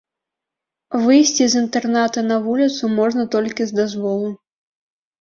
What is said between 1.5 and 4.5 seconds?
з інтэрната на вуліцу можна толькі з дазволу.